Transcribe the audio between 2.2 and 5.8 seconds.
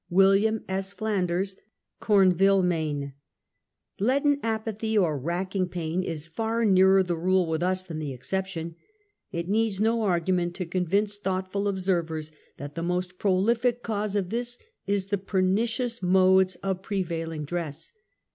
vi lie, Me. Leaden apathy or racking